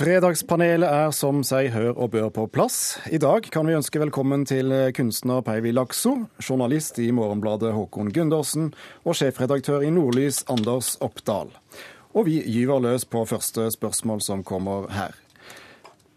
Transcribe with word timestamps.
Fredagspanelet 0.00 0.88
er 0.88 1.10
som 1.12 1.42
seg 1.44 1.74
hør 1.74 1.90
og 1.92 2.14
bør 2.14 2.30
på 2.32 2.46
plass. 2.48 2.94
I 3.12 3.18
dag 3.20 3.44
kan 3.52 3.68
vi 3.68 3.74
ønske 3.76 4.00
velkommen 4.00 4.46
til 4.48 4.72
kunstner 4.96 5.42
Peivi 5.44 5.74
Lakso, 5.76 6.14
journalist 6.40 6.96
i 7.04 7.10
Morgenbladet 7.12 7.74
Håkon 7.76 8.08
Gundersen 8.08 8.70
og 9.04 9.18
sjefredaktør 9.18 9.84
i 9.84 9.90
Nordlys 9.92 10.40
Anders 10.48 10.94
Oppdal. 11.04 11.52
Og 12.16 12.30
vi 12.30 12.38
gyver 12.40 12.80
løs 12.80 13.04
på 13.04 13.26
første 13.28 13.68
spørsmål 13.76 14.24
som 14.24 14.40
kommer 14.40 14.88
her. 14.88 15.12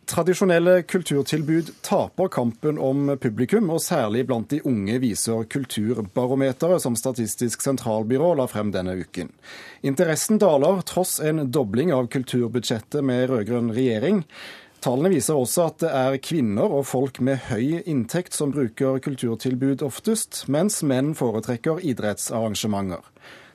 Tradisjonelle 0.05 0.81
kulturtilbud 0.83 1.69
taper 1.81 2.27
kampen 2.27 2.79
om 2.79 3.13
publikum, 3.21 3.69
og 3.71 3.79
særlig 3.81 4.25
blant 4.27 4.49
de 4.51 4.59
unge 4.67 4.97
viser 4.99 5.45
Kulturbarometeret, 5.47 6.83
som 6.83 6.97
Statistisk 6.99 7.63
sentralbyrå 7.63 8.33
la 8.35 8.47
frem 8.51 8.73
denne 8.75 8.97
uken. 8.99 9.31
Interessen 9.81 10.41
daler 10.43 10.83
tross 10.89 11.21
en 11.23 11.45
dobling 11.51 11.93
av 11.95 12.09
kulturbudsjettet 12.11 12.99
med 13.05 13.29
rød-grønn 13.31 13.71
regjering. 13.71 14.25
Tallene 14.83 15.13
viser 15.13 15.39
også 15.39 15.69
at 15.69 15.79
det 15.85 15.93
er 15.95 16.19
kvinner 16.19 16.67
og 16.67 16.83
folk 16.89 17.21
med 17.23 17.47
høy 17.47 17.79
inntekt 17.87 18.35
som 18.35 18.51
bruker 18.51 18.99
kulturtilbud 19.05 19.85
oftest, 19.87 20.43
mens 20.51 20.81
menn 20.83 21.15
foretrekker 21.15 21.79
idrettsarrangementer. 21.79 23.07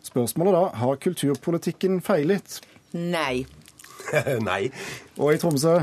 Spørsmålet 0.08 0.56
da, 0.56 0.66
har 0.80 1.00
kulturpolitikken 1.04 2.00
feilet? 2.00 2.62
Nei. 2.96 3.44
Nei. 4.48 4.62
Og 5.20 5.34
i 5.34 5.40
Tromsø? 5.42 5.82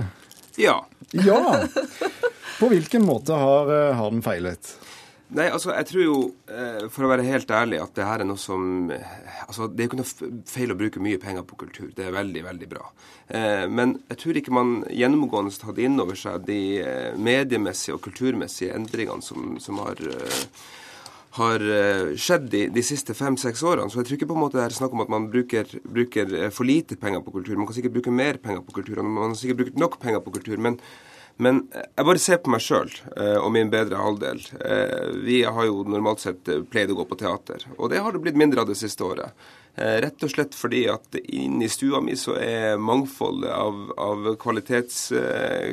Ja. 0.61 0.81
Ja! 1.15 1.67
På 2.59 2.67
hvilken 2.71 3.05
måte 3.05 3.33
har, 3.33 3.69
eh, 3.71 3.95
har 3.95 4.11
den 4.11 4.23
feilet? 4.23 4.77
Nei, 5.35 5.47
altså 5.49 5.73
jeg 5.73 5.87
tror 5.89 6.03
jo, 6.03 6.17
eh, 6.47 6.85
for 6.93 7.05
å 7.05 7.09
være 7.11 7.25
helt 7.27 7.51
ærlig, 7.51 7.79
at 7.83 7.95
det 7.97 8.05
her 8.07 8.21
er 8.23 8.29
noe 8.29 8.39
som 8.39 8.91
eh, 8.93 9.15
Altså 9.45 9.67
det 9.67 9.83
er 9.83 9.87
jo 9.87 9.91
ikke 9.91 9.99
noe 9.99 10.43
feil 10.49 10.73
å 10.73 10.77
bruke 10.79 11.01
mye 11.03 11.19
penger 11.21 11.43
på 11.45 11.57
kultur. 11.65 11.89
Det 11.95 12.05
er 12.07 12.15
veldig, 12.15 12.41
veldig 12.45 12.67
bra. 12.71 12.87
Men 13.69 13.91
jeg 14.09 14.17
tror 14.21 14.37
ikke 14.39 14.53
man 14.57 14.71
gjennomgående 14.89 15.51
har 15.53 15.59
tatt 15.61 15.81
inn 15.85 16.01
over 16.01 16.17
seg 16.17 16.47
de 16.47 16.57
mediemessige 17.21 17.93
og 17.97 18.01
kulturmessige 18.07 18.73
endringene 18.73 19.21
som, 19.25 19.59
som 19.61 19.83
har 19.83 20.01
har 21.35 21.63
skjedd 22.21 22.45
de, 22.51 22.61
de 22.71 22.83
siste 22.85 23.15
fem-seks 23.17 23.63
årene. 23.67 23.91
Så 23.91 23.99
jeg 23.99 24.07
tror 24.07 24.17
ikke 24.19 24.29
på 24.29 24.37
en 24.37 24.43
måte 24.45 24.59
det 24.59 24.67
er 24.69 24.77
snakk 24.77 24.93
om 24.95 25.03
at 25.03 25.11
man 25.11 25.27
bruker, 25.33 25.67
bruker, 25.83 26.31
for 26.55 26.67
lite 26.67 26.95
penger 26.99 27.23
på 27.25 27.33
kultur. 27.35 27.57
Man 27.59 27.67
kan 27.67 27.77
sikkert 27.77 27.97
bruke 27.97 28.13
mer 28.13 28.39
penger 28.43 28.63
på 28.63 28.77
kultur, 28.77 29.01
og 29.01 29.09
man 29.09 29.33
har 29.33 29.39
sikkert 29.39 29.63
brukt 29.63 29.83
nok 29.83 29.99
penger 30.03 30.23
på 30.23 30.35
kultur. 30.37 30.61
men 30.63 30.79
men 31.37 31.65
jeg 31.73 32.07
bare 32.07 32.21
ser 32.21 32.39
på 32.39 32.51
meg 32.53 32.63
sjøl 32.63 32.91
eh, 33.17 33.35
og 33.41 33.49
min 33.51 33.71
bedre 33.71 33.99
halvdel. 33.99 34.39
Eh, 34.55 35.11
vi 35.25 35.41
har 35.43 35.67
jo 35.67 35.83
normalt 35.87 36.23
sett 36.23 36.47
eh, 36.51 36.63
pleid 36.63 36.93
å 36.93 36.99
gå 37.01 37.07
på 37.09 37.17
teater, 37.19 37.65
og 37.75 37.91
det 37.91 37.99
har 38.03 38.15
det 38.15 38.21
blitt 38.23 38.39
mindre 38.39 38.63
av 38.63 38.71
det 38.71 38.77
siste 38.79 39.03
året. 39.03 39.35
Rett 39.75 40.23
og 40.23 40.31
slett 40.31 40.53
fordi 40.55 40.85
at 40.87 41.17
inne 41.19 41.65
i 41.65 41.71
stua 41.71 41.99
mi 41.99 42.13
så 42.15 42.37
er 42.39 42.77
mangfoldet 42.79 43.51
av, 43.51 43.89
av 43.99 44.29
kvalitets, 44.39 45.09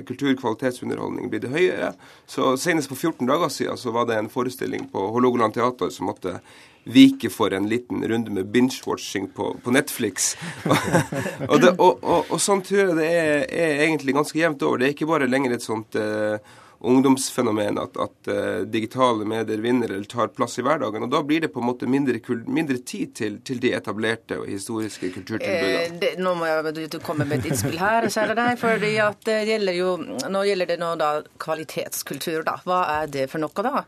kultur, 0.09 0.33
kvalitetsunderholdning 0.41 1.31
blitt 1.31 1.47
høyere. 1.53 1.93
Så 2.27 2.57
senest 2.59 2.91
på 2.91 2.99
14 2.99 3.31
dager 3.31 3.53
siden 3.55 3.79
så 3.79 3.95
var 3.95 4.09
det 4.11 4.19
en 4.19 4.33
forestilling 4.33 4.89
på 4.91 5.07
Hålogaland 5.15 5.55
teater 5.55 5.95
som 5.95 6.11
måtte 6.11 6.41
vike 6.85 7.31
for 7.31 7.55
en 7.55 7.69
liten 7.69 8.09
runde 8.09 8.31
med 8.31 8.47
binge-watching 8.47 9.29
på, 9.35 9.57
på, 9.65 9.71
Netflix. 9.71 10.37
og, 11.49 11.61
det, 11.61 11.71
og, 11.79 12.03
og, 12.03 12.27
og, 12.27 12.41
sånn 12.43 12.63
tror 12.67 12.83
jeg 12.83 12.97
det 12.99 13.07
er, 13.07 13.45
er, 13.47 13.85
egentlig 13.87 14.17
ganske 14.17 14.39
jevnt 14.39 14.65
over. 14.67 14.81
Det 14.81 14.89
er 14.89 14.97
ikke 14.97 15.11
bare 15.11 15.31
lenger 15.31 15.55
et 15.55 15.67
sånt 15.67 15.99
eh, 15.99 16.43
ungdomsfenomen 16.83 17.79
at, 17.79 17.97
at 17.97 18.29
uh, 18.29 18.61
digitale 18.67 19.25
medier 19.25 19.59
vinner 19.59 19.91
eller 19.91 20.05
tar 20.05 20.29
plass 20.29 20.59
i 20.59 20.63
hverdagen. 20.63 21.03
og 21.03 21.11
Da 21.11 21.23
blir 21.23 21.41
det 21.41 21.49
på 21.55 21.61
en 21.61 21.67
måte 21.67 21.87
mindre, 21.87 22.19
mindre 22.47 22.79
tid 22.79 23.15
til, 23.15 23.39
til, 23.47 23.61
de 23.63 23.73
etablerte 23.77 24.41
og 24.41 24.49
historiske 24.51 25.13
kulturtilbudene. 25.15 25.83
Eh, 25.85 25.93
det, 26.01 26.13
nå 26.19 26.35
må 26.39 26.49
jeg 26.49 27.01
komme 27.07 27.27
med 27.29 27.39
et 27.39 27.53
innspill 27.53 27.79
her, 27.79 28.09
kjære 28.11 28.37
deg. 28.39 28.59
For 28.61 28.83
det 28.83 28.93
gjelder 29.49 29.79
jo, 29.79 29.93
Nå 30.33 30.43
gjelder 30.47 30.73
det 30.73 30.79
nå 30.81 30.95
da 30.99 31.11
kvalitetskultur. 31.43 32.43
da. 32.47 32.57
Hva 32.67 32.81
er 32.97 33.13
det 33.13 33.29
for 33.31 33.43
noe, 33.43 33.67
da? 33.67 33.85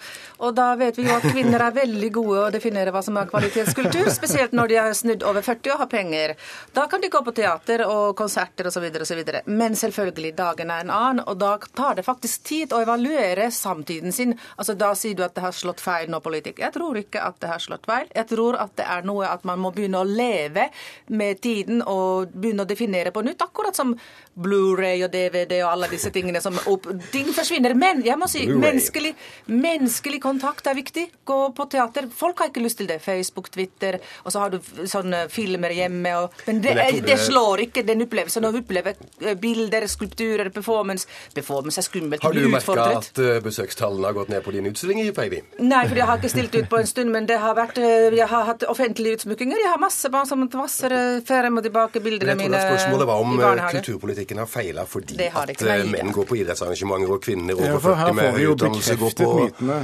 Og 0.47 0.55
da 0.55 0.71
vet 0.79 0.99
vi 0.99 1.09
jo 1.09 1.17
at 1.17 1.27
kvinner 1.27 1.67
er 1.67 1.75
veldig 1.75 2.11
gode 2.15 2.45
å 2.45 2.53
definere 2.55 2.95
hva 2.95 3.03
som 3.03 3.19
er 3.19 3.31
kvalitetskultur. 3.31 4.11
Spesielt 4.15 4.55
når 4.55 4.71
de 4.71 4.79
er 4.85 4.95
snudd 4.95 5.27
over 5.27 5.43
40 5.43 5.75
og 5.75 5.83
har 5.83 5.91
penger. 5.91 6.37
Da 6.77 6.87
kan 6.91 7.03
de 7.03 7.11
gå 7.11 7.25
på 7.27 7.35
teater 7.35 7.87
og 7.89 8.15
konserter 8.19 8.71
osv. 8.71 8.87
osv. 9.03 9.25
Men 9.51 9.75
selvfølgelig, 9.79 10.35
dagen 10.39 10.71
er 10.71 10.87
en 10.87 10.95
annen, 10.95 11.25
og 11.27 11.39
da 11.43 11.57
tar 11.75 11.99
det 11.99 12.07
faktisk 12.07 12.47
tid. 12.47 12.73
å 12.73 12.84
evaluere 12.85 13.51
samtiden 13.55 14.13
sin. 14.13 14.35
Altså 14.57 14.77
Da 14.79 14.93
sier 14.99 15.17
du 15.17 15.25
at 15.27 15.35
det 15.37 15.45
har 15.45 15.55
slått 15.57 15.83
feil 15.83 16.11
nå, 16.13 16.21
politikk. 16.25 16.61
Jeg 16.63 16.75
tror 16.75 16.99
ikke 17.01 17.23
at 17.25 17.41
det 17.43 17.51
har 17.51 17.63
slått 17.63 17.89
feil. 17.89 18.09
Jeg 18.15 18.29
tror 18.31 18.59
at 18.61 18.75
det 18.79 18.87
er 18.97 19.07
noe 19.07 19.29
at 19.29 19.45
man 19.49 19.63
må 19.63 19.73
begynne 19.75 20.03
å 20.03 20.09
leve 20.09 20.69
med 21.13 21.41
tiden 21.45 21.83
og 21.83 22.33
begynne 22.35 22.65
å 22.65 22.71
definere 22.71 23.13
på 23.15 23.25
nytt. 23.27 23.43
Akkurat 23.45 23.77
som 23.77 23.95
Blu-ray 24.35 25.05
og 25.07 25.13
DVD 25.13 25.61
og 25.63 25.73
alle 25.73 25.91
disse 25.93 26.11
tingene 26.15 26.43
som 26.43 26.57
opp, 26.71 26.89
Ting 27.13 27.31
forsvinner. 27.35 27.75
Men 27.79 28.03
jeg 28.05 28.19
må 28.19 28.29
si 28.31 28.45
menneskelig, 28.49 29.15
menneskelig 29.51 30.21
kontakt 30.23 30.67
er 30.71 30.79
viktig. 30.79 31.07
Gå 31.27 31.41
på 31.57 31.69
teater. 31.71 32.09
Folk 32.15 32.43
har 32.43 32.51
ikke 32.51 32.65
lyst 32.65 32.81
til 32.83 32.91
det. 32.91 33.01
Facebook, 33.05 33.51
Twitter, 33.55 34.01
og 34.25 34.35
så 34.35 34.45
har 34.45 34.55
du 34.55 34.59
sånne 34.61 35.27
filmer 35.33 35.75
hjemme. 35.75 36.15
Og, 36.23 36.41
men 36.49 36.63
det, 36.65 36.75
men 36.79 36.99
det, 37.01 37.05
det 37.09 37.19
slår 37.23 37.67
ikke 37.69 37.85
den 37.87 38.05
opplevelsen. 38.07 38.49
Å 38.49 38.53
oppleve 38.55 38.95
eh, 38.95 39.37
bilder, 39.39 39.87
skulpturer, 39.91 40.51
performance 40.55 41.09
Performance 41.35 41.81
er 41.81 41.87
skummelt. 41.87 42.23
Har 42.23 42.33
du 42.33 42.45
merka 42.75 43.01
at 43.01 43.21
uh, 43.23 43.39
besøkstallene 43.45 44.09
har 44.11 44.17
gått 44.17 44.33
ned 44.33 44.45
på 44.45 44.55
din 44.55 44.69
utstilling 44.71 45.03
i 45.03 45.09
Feivi? 45.17 45.41
Nei, 45.63 45.83
for 45.89 46.01
jeg 46.01 46.09
har 46.11 46.21
ikke 46.21 46.33
stilt 46.33 46.57
ut 46.59 46.71
på 46.71 46.81
en 46.81 46.91
stund, 46.91 47.13
men 47.15 47.29
det 47.31 47.41
har 47.43 47.57
vært, 47.59 47.81
uh, 47.81 48.15
jeg 48.15 48.31
har 48.31 48.49
hatt 48.51 48.67
offentlige 48.71 49.21
utsmykkinger. 49.21 49.61
Jeg 49.65 49.73
har 49.73 49.83
masse 49.83 50.11
barn 50.13 50.29
som 50.31 50.47
vasser 50.55 50.95
frem 51.27 51.61
og 51.61 51.67
tilbake 51.67 52.03
bildene 52.05 52.37
mine 52.39 52.61
Spørsmålet 52.65 53.09
var 53.09 53.23
om 53.23 53.39
kulturpolitikken 53.75 54.41
har 54.43 54.49
feila 54.51 54.85
fordi 54.89 55.19
at 55.29 55.63
menn 55.91 56.13
går 56.15 56.27
på 56.29 56.39
idrettsarrangementer 56.41 57.15
og 57.15 57.23
kvinner 57.25 57.59
over 57.59 57.81
40 57.83 58.19
med 58.19 58.37
høy 58.39 58.51
utdannelse 58.55 58.99
går 59.01 59.17
på 59.19 59.31
mytene. 59.39 59.79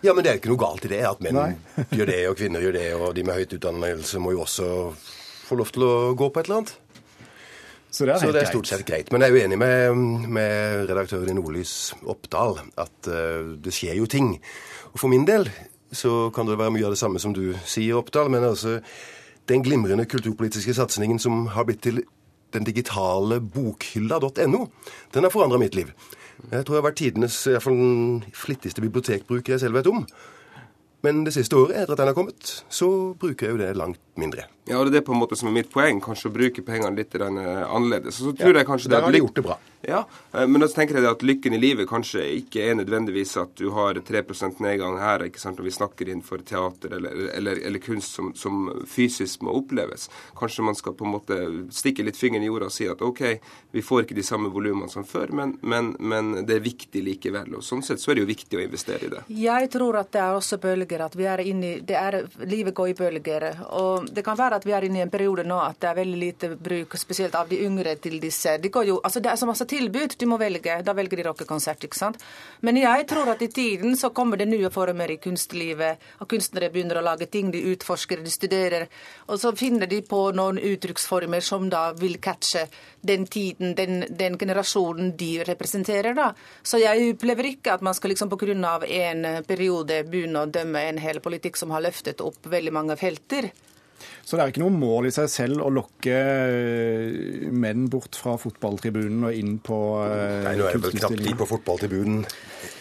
Ja, 0.00 0.14
men 0.14 0.24
det 0.24 0.30
er 0.30 0.38
jo 0.38 0.40
ikke 0.40 0.52
noe 0.54 0.60
galt 0.62 0.84
i 0.88 0.92
det. 0.94 1.00
At 1.04 1.24
menn 1.24 1.36
Nei. 1.36 1.50
gjør 1.92 2.08
det, 2.08 2.20
og 2.30 2.38
kvinner 2.40 2.64
gjør 2.64 2.76
det, 2.78 2.86
og 2.96 3.10
de 3.16 3.24
med 3.26 3.36
høyt 3.36 3.56
utdannelse 3.56 4.22
må 4.22 4.32
jo 4.36 4.44
også 4.46 4.68
få 5.48 5.58
lov 5.60 5.72
til 5.74 5.84
å 5.84 5.92
gå 6.16 6.30
på 6.30 6.40
et 6.40 6.48
eller 6.48 6.62
annet. 6.62 6.72
Så 7.90 8.06
det 8.06 8.14
er, 8.14 8.22
så 8.22 8.30
det 8.30 8.44
er 8.44 8.50
stort 8.52 8.70
sett 8.70 8.84
greit. 8.86 9.10
Men 9.10 9.24
jeg 9.24 9.32
er 9.32 9.42
uenig 9.42 9.58
med, 9.58 10.28
med 10.30 10.86
redaktøren 10.90 11.32
i 11.32 11.34
Nordlys, 11.34 11.74
Oppdal, 12.06 12.60
at 12.78 13.10
uh, 13.10 13.56
det 13.58 13.74
skjer 13.74 13.98
jo 13.98 14.06
ting. 14.10 14.36
Og 14.92 15.02
for 15.02 15.10
min 15.10 15.26
del 15.26 15.50
så 15.90 16.28
kan 16.34 16.46
det 16.46 16.58
være 16.60 16.70
mye 16.76 16.86
av 16.86 16.94
det 16.94 17.00
samme 17.00 17.18
som 17.22 17.34
du 17.34 17.50
sier, 17.66 17.98
Oppdal. 17.98 18.30
Men 18.30 18.46
altså, 18.46 18.78
den 19.50 19.66
glimrende 19.66 20.06
kulturpolitiske 20.06 20.76
satsingen 20.78 21.18
som 21.18 21.48
har 21.56 21.66
blitt 21.66 21.82
til 21.88 22.02
den 22.54 22.66
digitale 22.66 23.40
bokhylla.no, 23.42 24.64
den 25.14 25.26
har 25.26 25.34
forandra 25.34 25.58
mitt 25.58 25.74
liv. 25.78 25.90
Jeg 26.50 26.64
tror 26.66 26.76
jeg 26.76 26.82
har 26.82 26.88
vært 26.88 27.00
tidenes 27.02 27.40
i 27.46 27.54
hvert 27.54 27.66
fall 27.66 27.78
den 27.78 28.22
flittigste 28.34 28.82
bibliotekbruker 28.82 29.54
jeg 29.54 29.64
selv 29.66 29.78
vet 29.78 29.90
om. 29.90 30.06
Men 31.04 31.24
det 31.24 31.32
siste 31.34 31.56
året, 31.56 31.76
etter 31.80 31.94
at 31.94 32.00
den 32.02 32.10
har 32.10 32.16
kommet, 32.16 32.54
så 32.68 32.88
bruker 33.18 33.46
jeg 33.46 33.56
jo 33.56 33.60
det 33.62 33.76
langt 33.78 34.00
mindre. 34.20 34.46
Ja, 34.70 34.78
og 34.78 34.92
det 34.92 35.00
er 35.00 35.06
på 35.06 35.16
en 35.16 35.18
måte 35.18 35.38
som 35.38 35.50
er 35.50 35.56
mitt 35.58 35.72
poeng, 35.72 35.98
kanskje 36.04 36.30
å 36.30 36.34
bruke 36.34 36.62
pengene 36.62 36.94
litt 36.94 37.16
annerledes. 37.18 38.20
Og 38.20 38.30
så 38.30 38.36
tror 38.38 38.54
ja, 38.54 38.62
jeg 38.62 38.70
kanskje 38.70 38.90
det 38.92 38.96
Der 38.96 39.06
har 39.08 39.16
de 39.16 39.22
gjort 39.24 39.40
det 39.40 39.46
bra. 39.48 39.58
Ja, 39.82 40.08
eh, 40.32 40.46
men 40.46 40.68
så 40.68 40.74
tenker 40.76 40.98
jeg 40.98 41.08
at 41.08 41.22
lykken 41.24 41.54
i 41.56 41.60
livet 41.60 41.88
kanskje 41.88 42.22
ikke 42.36 42.66
er 42.68 42.76
nødvendigvis 42.76 43.32
at 43.40 43.54
du 43.56 43.70
har 43.72 43.96
3% 43.96 44.60
nedgang 44.60 44.98
her, 45.00 45.24
ikke 45.24 45.40
sant, 45.40 45.56
når 45.58 45.70
vi 45.70 45.72
snakker 45.72 46.10
innenfor 46.10 46.44
teater 46.44 46.98
eller, 46.98 47.16
eller, 47.32 47.62
eller 47.66 47.80
kunst 47.80 48.18
som, 48.18 48.34
som, 48.36 48.68
fysisk 48.90 49.40
må 49.46 49.54
oppleves. 49.56 50.10
Kanskje 50.36 50.66
man 50.66 50.76
skal 50.76 50.94
på 50.98 51.06
en 51.08 51.14
måte 51.14 51.38
stikke 51.72 52.04
litt 52.04 52.20
fingeren 52.20 52.44
i 52.44 52.50
jorda 52.50 52.68
og 52.68 52.74
si 52.74 52.88
at 52.92 53.00
OK, 53.02 53.22
vi 53.72 53.84
får 53.84 54.04
ikke 54.04 54.18
de 54.18 54.26
samme 54.26 54.52
volumene 54.52 54.90
som 54.92 55.06
før, 55.08 55.32
men, 55.32 55.56
men, 55.62 55.94
men, 55.98 56.32
det 56.44 56.58
er 56.58 56.64
viktig 56.64 57.02
likevel. 57.06 57.56
Og 57.56 57.64
sånn 57.64 57.82
sett 57.86 58.02
så 58.02 58.12
er 58.12 58.20
det 58.20 58.26
jo 58.26 58.30
viktig 58.30 58.60
å 58.60 58.64
investere 58.66 59.08
i 59.08 59.12
det. 59.14 59.24
Jeg 59.40 59.72
tror 59.72 60.02
at 60.02 60.12
det 60.12 60.22
er 60.26 60.36
også 60.36 60.60
bølger, 60.60 61.06
at 61.06 61.16
vi 61.16 61.28
er 61.30 61.44
inne 61.46 61.72
i 61.72 61.80
det 61.86 61.96
er, 61.96 62.20
Livet 62.44 62.76
går 62.76 62.92
i 62.92 62.98
bølger. 62.98 63.48
Og 63.80 64.10
det 64.12 64.24
kan 64.26 64.36
være 64.36 64.59
at 64.59 64.59
vi 64.66 64.74
er 64.76 64.86
inne 64.86 65.00
i 65.00 65.04
en 65.04 65.12
periode 65.12 65.44
nå 65.48 65.58
at 65.62 65.78
det 65.82 65.88
er 65.90 65.98
veldig 66.00 66.20
lite 66.20 66.50
bruk, 66.56 66.96
spesielt 66.98 67.34
av 67.38 67.48
de 67.50 67.60
yngre, 67.64 67.96
til 68.00 68.18
disse. 68.22 68.56
De 68.62 68.70
jo, 68.70 68.98
altså 69.04 69.20
det 69.20 69.32
er 69.32 69.40
så 69.40 69.48
masse 69.48 69.66
tilbud. 69.68 70.16
Du 70.18 70.26
må 70.30 70.38
velge. 70.40 70.80
Da 70.84 70.94
velger 70.96 71.20
de 71.20 71.26
rockekonsert, 71.28 71.84
ikke 71.84 71.98
sant. 71.98 72.20
Men 72.60 72.78
jeg 72.80 73.06
tror 73.10 73.32
at 73.32 73.42
i 73.42 73.50
tiden 73.52 73.96
så 73.96 74.10
kommer 74.14 74.40
det 74.40 74.48
nye 74.48 74.70
former 74.70 75.10
i 75.10 75.18
kunstlivet. 75.22 76.00
Og 76.20 76.30
kunstnere 76.30 76.70
begynner 76.72 77.00
å 77.00 77.04
lage 77.04 77.30
ting. 77.30 77.50
De 77.52 77.62
utforsker, 77.72 78.22
de 78.24 78.32
studerer. 78.32 78.86
Og 79.28 79.40
så 79.40 79.54
finner 79.56 79.90
de 79.90 80.02
på 80.06 80.22
noen 80.36 80.58
uttrykksformer 80.58 81.44
som 81.44 81.68
da 81.70 81.90
vil 81.98 82.18
catche 82.22 82.66
den 83.00 83.26
tiden, 83.26 83.74
den, 83.74 84.04
den 84.10 84.38
generasjonen 84.38 85.14
de 85.16 85.44
representerer, 85.44 86.14
da. 86.14 86.32
Så 86.62 86.80
jeg 86.82 87.14
opplever 87.14 87.48
ikke 87.52 87.74
at 87.74 87.84
man 87.84 87.96
skal 87.96 88.12
liksom 88.12 88.30
pga. 88.30 88.78
en 88.86 89.44
periode 89.44 90.02
begynne 90.04 90.44
å 90.44 90.46
dømme 90.46 90.82
en 90.88 90.98
hel 90.98 91.20
politikk 91.20 91.56
som 91.56 91.70
har 91.70 91.80
løftet 91.80 92.20
opp 92.20 92.46
veldig 92.46 92.72
mange 92.72 92.96
felter. 92.96 93.50
Så 94.24 94.36
det 94.36 94.44
er 94.44 94.52
ikke 94.52 94.62
noe 94.62 94.74
mål 94.74 95.08
i 95.08 95.12
seg 95.14 95.28
selv 95.32 95.64
å 95.64 95.70
lokke 95.72 96.14
eh, 96.14 97.48
menn 97.50 97.88
bort 97.90 98.18
fra 98.20 98.36
fotballtribunen 98.40 99.26
og 99.26 99.36
inn 99.36 99.56
på 99.64 99.78
uh, 99.98 100.44
Nei, 100.46 100.54
nå 100.58 100.68
er 100.68 100.76
det 100.76 100.82
vel 100.84 100.96
knapt 100.98 101.24
de 101.24 101.34
på 101.40 101.48
fotballtribunen 101.50 102.22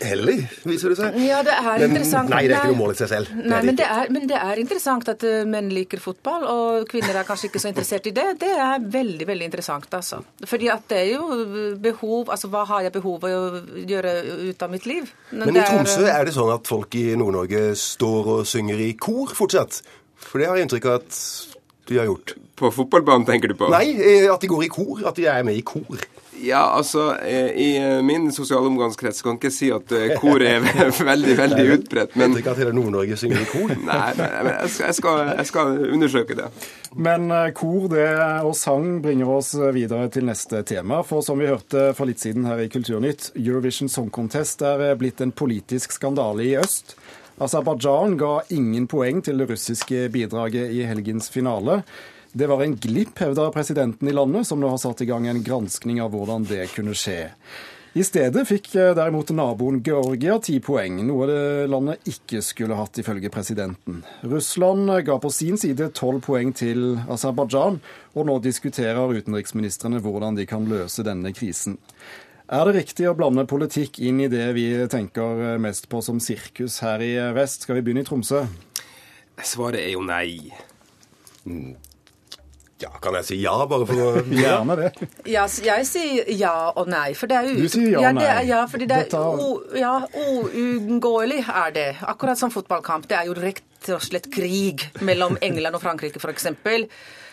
heller, 0.04 0.44
viser 0.68 0.94
det 0.94 0.98
seg. 1.00 1.18
Ja, 1.24 1.40
det 1.46 1.56
er 1.56 1.70
men, 1.72 1.94
interessant. 1.94 2.32
Nei, 2.32 2.44
det 2.48 2.56
er 2.56 2.64
ikke 2.64 2.74
noe 2.74 2.82
mål 2.82 2.94
i 2.94 2.98
seg 3.00 3.12
selv. 3.12 3.34
Nei, 3.40 3.46
det 3.48 3.70
men, 3.70 3.80
det 3.80 3.88
er, 3.88 4.12
men, 4.14 4.28
det 4.30 4.40
er, 4.40 4.62
interessant 4.62 5.12
at 5.14 5.26
uh, 5.26 5.38
menn 5.50 5.72
liker 5.74 6.04
fotball, 6.04 6.46
og 6.52 6.90
kvinner 6.92 7.22
er 7.22 7.28
kanskje 7.28 7.50
ikke 7.50 7.64
så 7.64 7.72
interessert 7.72 8.10
i 8.12 8.16
det. 8.16 8.28
Det 8.44 8.52
er 8.54 8.90
veldig, 9.00 9.30
veldig 9.30 9.50
interessant, 9.50 9.90
altså. 9.96 10.22
Fordi 10.50 10.70
at 10.74 10.88
det 10.92 11.02
er 11.06 11.14
jo 11.16 11.76
behov 11.80 12.30
Altså, 12.30 12.50
hva 12.52 12.62
har 12.68 12.84
jeg 12.86 12.94
behov 12.94 13.24
for 13.24 13.34
å 13.34 13.80
gjøre 13.88 14.12
ut 14.50 14.64
av 14.66 14.72
mitt 14.72 14.86
liv? 14.90 15.08
Men, 15.32 15.50
men 15.50 15.60
i 15.62 15.64
Tromsø 15.66 16.06
er 16.10 16.28
det 16.28 16.34
sånn 16.36 16.52
at 16.54 16.68
folk 16.70 16.94
i 17.00 17.06
Nord-Norge 17.18 17.72
står 17.80 18.30
og 18.36 18.44
synger 18.50 18.82
i 18.84 18.92
kor 19.00 19.34
fortsatt? 19.38 19.82
For 20.20 20.42
det 20.42 20.50
har 20.50 20.60
jeg 20.60 20.68
inntrykk 20.68 20.90
av 20.90 21.00
at 21.00 21.20
de 21.90 21.98
har 21.98 22.06
gjort. 22.06 22.36
På 22.56 22.72
fotballbanen, 22.72 23.26
tenker 23.26 23.48
du 23.48 23.56
på? 23.56 23.70
Nei, 23.72 23.90
eh, 23.98 24.34
at 24.34 24.42
de 24.42 24.48
går 24.52 24.66
i 24.68 24.72
kor. 24.72 25.02
At 25.08 25.18
de 25.18 25.26
er 25.32 25.46
med 25.48 25.58
i 25.58 25.66
kor. 25.66 26.02
Ja, 26.40 26.62
altså, 26.78 27.18
eh, 27.20 27.50
i 27.52 28.02
min 28.06 28.30
sosiale 28.32 28.68
omgangskrets 28.70 29.24
kan 29.26 29.36
jeg 29.36 29.40
ikke 29.40 29.52
si 29.52 29.70
at 29.76 29.92
kor 30.22 30.44
er 30.46 30.64
veldig, 31.12 31.36
veldig 31.40 31.66
utbredt. 31.74 32.16
Men 32.20 32.36
vet 32.36 32.44
ikke 32.44 32.54
at 32.54 32.62
hele 32.62 32.76
Nord-Norge 32.78 33.18
synger 33.20 33.42
i 33.42 33.48
kor? 33.50 33.74
Nei, 33.90 34.06
men 34.20 34.52
jeg 34.54 34.70
skal, 34.76 34.86
jeg, 34.86 34.98
skal, 35.00 35.22
jeg 35.34 35.50
skal, 35.50 35.74
undersøke 35.98 36.38
det. 36.40 36.48
Men 36.96 37.28
kor 37.58 37.90
det 37.92 38.08
og 38.48 38.54
sang 38.60 39.02
bringer 39.04 39.34
oss 39.40 39.54
videre 39.76 40.08
til 40.14 40.30
neste 40.30 40.62
tema. 40.68 41.02
For 41.08 41.26
som 41.26 41.42
vi 41.42 41.50
hørte 41.50 41.90
for 41.98 42.08
litt 42.12 42.24
siden 42.24 42.48
her 42.48 42.62
i 42.64 42.70
Kulturnytt, 42.72 43.32
Eurovision 43.40 43.92
Song 43.92 44.12
Contest 44.14 44.64
er 44.64 44.94
blitt 45.00 45.26
en 45.26 45.36
politisk 45.36 45.98
skandale 45.98 46.46
i 46.48 46.56
øst. 46.62 46.96
Aserbajdsjan 47.40 48.18
ga 48.20 48.34
ingen 48.52 48.84
poeng 48.92 49.22
til 49.24 49.40
det 49.40 49.46
russiske 49.48 50.10
bidraget 50.12 50.74
i 50.76 50.84
helgens 50.84 51.30
finale. 51.32 51.82
Det 52.36 52.50
var 52.52 52.62
en 52.62 52.76
glipp, 52.76 53.16
hevder 53.24 53.54
presidenten 53.56 54.12
i 54.12 54.14
landet, 54.14 54.48
som 54.48 54.60
nå 54.60 54.68
har 54.74 54.82
satt 54.82 55.02
i 55.02 55.08
gang 55.08 55.28
en 55.28 55.40
granskning 55.44 56.02
av 56.04 56.12
hvordan 56.12 56.44
det 56.50 56.68
kunne 56.74 56.98
skje. 56.98 57.30
I 57.98 58.04
stedet 58.06 58.44
fikk 58.46 58.68
eh, 58.76 58.92
derimot 58.94 59.32
naboen 59.34 59.80
Georgia 59.82 60.36
ti 60.44 60.60
poeng, 60.62 61.00
noe 61.08 61.26
det 61.26 61.40
landet 61.72 62.12
ikke 62.12 62.44
skulle 62.46 62.78
hatt, 62.78 63.00
ifølge 63.02 63.32
presidenten. 63.34 64.04
Russland 64.22 64.92
ga 65.08 65.18
på 65.18 65.32
sin 65.34 65.58
side 65.58 65.90
tolv 65.98 66.22
poeng 66.28 66.52
til 66.54 67.00
Aserbajdsjan, 67.10 67.80
og 68.14 68.30
nå 68.30 68.38
diskuterer 68.46 69.16
utenriksministrene 69.16 70.04
hvordan 70.04 70.38
de 70.38 70.46
kan 70.50 70.68
løse 70.70 71.08
denne 71.08 71.34
krisen. 71.34 71.80
Er 72.50 72.66
det 72.66 72.80
riktig 72.80 73.06
å 73.06 73.14
blande 73.14 73.44
politikk 73.46 74.00
inn 74.02 74.24
i 74.24 74.30
det 74.32 74.48
vi 74.56 74.66
tenker 74.90 75.60
mest 75.62 75.86
på 75.92 76.00
som 76.02 76.18
sirkus 76.24 76.80
her 76.82 77.04
i 77.06 77.12
vest? 77.36 77.68
Skal 77.68 77.78
vi 77.78 77.84
begynne 77.86 78.02
i 78.02 78.08
Tromsø? 78.08 78.42
Svaret 79.46 79.84
er 79.84 79.92
jo 79.94 80.02
nei. 80.02 80.50
Mm. 81.46 81.76
Ja, 82.80 82.90
kan 83.04 83.14
jeg 83.20 83.28
si 83.28 83.38
ja, 83.44 83.54
bare 83.70 83.86
for 83.86 84.02
å 84.02 84.24
Gjerne 84.42 84.78
det. 84.80 84.90
Ja, 85.30 85.46
jeg 85.46 85.86
sier 85.86 86.32
ja 86.40 86.56
og 86.72 86.90
nei. 86.90 87.12
For 87.20 87.30
det 87.30 87.38
er 87.38 87.52
jo 87.52 87.68
Du 87.68 87.70
sier 87.70 87.94
ja 87.94 88.02
og 88.02 88.18
nei. 88.18 88.26
Ja, 88.26 88.42
ja 88.50 88.64
fordi 88.72 88.90
det 88.90 89.00
er 89.04 89.78
ja, 89.78 89.94
uunngåelig 90.10 91.44
er 91.44 91.76
det. 91.76 91.88
Akkurat 92.02 92.40
som 92.40 92.54
fotballkamp. 92.56 93.06
Det 93.12 93.20
er 93.20 93.30
jo 93.30 93.38
rett 93.38 93.92
og 93.94 94.02
slett 94.04 94.32
krig 94.34 94.90
mellom 95.06 95.38
England 95.46 95.78
og 95.78 95.86
Frankrike, 95.86 96.24
f.eks. 96.24 96.50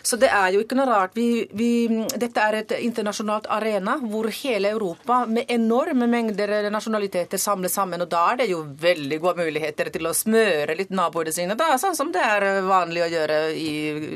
Så 0.07 0.17
det 0.23 0.29
er 0.31 0.53
jo 0.55 0.61
ikke 0.63 0.77
noe 0.79 0.87
rart. 0.87 1.17
Vi, 1.19 1.49
vi, 1.59 1.71
dette 2.15 2.43
er 2.43 2.61
et 2.61 2.75
internasjonalt 2.79 3.49
arena 3.51 3.97
hvor 3.99 4.29
hele 4.31 4.71
Europa 4.71 5.25
med 5.27 5.51
enorme 5.51 6.07
mengder 6.11 6.69
nasjonaliteter 6.71 7.41
samles 7.43 7.75
sammen. 7.75 8.05
Og 8.05 8.11
da 8.13 8.23
er 8.31 8.41
det 8.45 8.49
jo 8.53 8.61
veldig 8.87 9.19
gode 9.25 9.43
muligheter 9.49 9.91
til 9.91 10.07
å 10.07 10.15
smøre 10.15 10.79
litt 10.79 10.95
naboene 10.95 11.35
sine, 11.35 11.59
da, 11.59 11.73
sånn 11.83 11.99
som 11.99 12.15
det 12.15 12.23
er 12.23 12.47
vanlig 12.69 13.03
å 13.03 13.11
gjøre 13.17 13.41
i 13.59 13.73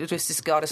russiske 0.06 0.62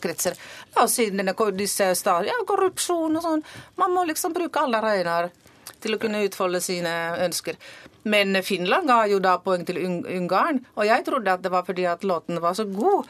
kretser. 0.00 0.40
La 0.78 0.88
oss 0.88 0.96
si 0.96 1.10
denne, 1.12 1.36
disse 1.58 1.92
ja, 2.24 2.40
korrupsjon 2.48 3.20
og 3.20 3.26
sånn. 3.28 3.44
Man 3.76 3.92
må 3.92 4.08
liksom 4.08 4.32
bruke 4.32 4.64
alle 4.64 4.80
arenaer 4.80 5.28
til 5.84 5.96
å 5.96 6.00
kunne 6.00 6.24
utfolde 6.24 6.64
sine 6.64 6.94
ønsker. 7.26 7.60
Men 8.04 8.42
Finland 8.42 8.88
ga 8.88 8.98
jo 9.08 9.18
da 9.22 9.38
poeng 9.40 9.62
til 9.64 9.78
Ungarn, 9.80 10.58
og 10.76 10.84
jeg 10.84 11.04
trodde 11.06 11.32
at 11.32 11.40
det 11.44 11.52
var 11.52 11.62
fordi 11.64 11.86
at 11.88 12.02
låten 12.04 12.36
var 12.42 12.52
så 12.56 12.66
god. 12.68 13.06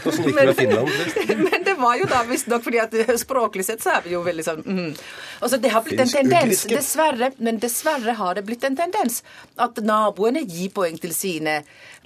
Hvordan 0.00 0.22
gikk 0.24 0.38
det 0.38 0.46
med 0.46 0.56
Finland? 0.56 0.88
men 1.50 1.66
det 1.66 1.74
var 1.76 1.98
jo 2.00 2.08
da 2.08 2.22
visstnok 2.28 2.64
fordi 2.64 2.80
at 2.80 2.96
språklig 3.20 3.66
sett 3.68 3.84
så 3.84 3.98
er 3.98 4.06
vi 4.06 4.14
jo 4.14 4.22
veldig 4.24 4.44
sånn 4.46 4.62
mm. 4.64 4.94
Altså, 5.44 5.58
det 5.60 5.72
har 5.74 5.84
blitt 5.84 6.00
en 6.00 6.08
tendens, 6.08 6.62
dessverre, 6.70 7.30
men 7.36 7.60
dessverre 7.60 8.14
har 8.16 8.38
det 8.38 8.46
blitt 8.48 8.64
en 8.64 8.78
tendens 8.78 9.20
at 9.60 9.82
naboene 9.84 10.40
gir 10.48 10.72
poeng 10.72 10.96
til 11.02 11.12
sine. 11.12 11.58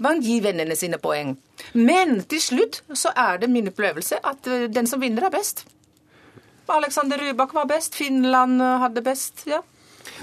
Man 0.02 0.18
gir 0.24 0.42
vennene 0.48 0.74
sine 0.78 0.98
poeng. 0.98 1.36
Men 1.78 2.18
til 2.26 2.42
slutt 2.42 2.80
så 2.98 3.14
er 3.14 3.38
det 3.38 3.52
min 3.52 3.70
opplevelse 3.70 4.18
at 4.26 4.50
eh, 4.50 4.66
den 4.74 4.90
som 4.90 5.02
vinner, 5.04 5.28
er 5.28 5.34
best. 5.34 5.68
Alexander 6.66 7.22
Rybak 7.22 7.54
var 7.54 7.70
best, 7.70 7.94
Finland 7.94 8.58
hadde 8.82 9.06
best, 9.06 9.46
ja. 9.46 9.62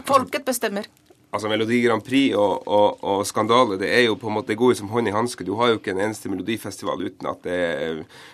Folket 0.03 0.43
bestemmer 0.43 0.91
altså 1.35 1.51
Melodi 1.51 1.81
Grand 1.83 2.03
Prix 2.05 2.35
og, 2.39 2.65
og, 2.67 3.03
og, 3.03 3.23
skandale, 3.27 3.77
det 3.81 3.91
er 3.91 4.05
jo 4.07 4.17
på 4.19 4.29
en 4.31 4.37
måte 4.37 4.57
går 4.57 4.73
jo 4.73 4.79
som 4.81 4.91
hånd 4.93 5.11
i 5.11 5.15
hanske. 5.15 5.45
Du 5.47 5.53
har 5.59 5.71
jo 5.71 5.79
ikke 5.79 5.93
en 5.93 6.01
eneste 6.07 6.31
melodifestival 6.31 7.03
uten 7.05 7.29
at 7.29 7.45
det 7.45 7.59